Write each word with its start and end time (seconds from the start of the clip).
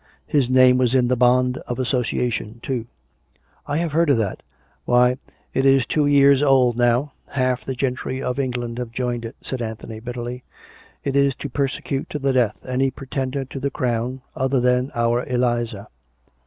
His 0.25 0.49
name 0.49 0.79
was 0.79 0.95
in 0.95 1.09
the' 1.09 1.15
Bond 1.25 1.59
of 1.67 1.77
Association,' 1.77 2.59
too!"" 2.63 2.87
I 3.67 3.77
have 3.77 3.91
heard 3.91 4.09
of 4.09 4.17
that."" 4.17 4.41
Why, 4.85 5.17
it 5.53 5.63
is 5.63 5.85
two 5.85 6.07
years 6.07 6.41
old 6.41 6.75
now. 6.75 7.13
Half 7.27 7.65
the 7.65 7.75
gentry 7.75 8.19
of 8.19 8.39
England 8.39 8.79
have 8.79 8.91
joined 8.91 9.25
it," 9.25 9.35
said 9.41 9.61
Anthony 9.61 9.99
bitterly." 9.99 10.43
It 11.03 11.15
is 11.15 11.35
to 11.35 11.49
persecute 11.49 12.09
to 12.09 12.17
the 12.17 12.33
death 12.33 12.65
any 12.65 12.89
pretender 12.89 13.45
to 13.45 13.59
the 13.59 13.69
Crown 13.69 14.23
other 14.35 14.59
than 14.59 14.89
our 14.95 15.23
Eliza." 15.23 15.87